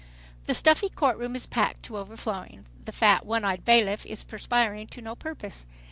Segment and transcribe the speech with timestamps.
[0.45, 2.65] The stuffy court room is packed to overflowing.
[2.85, 5.67] The fat, one eyed bailiff is perspiring to no purpose.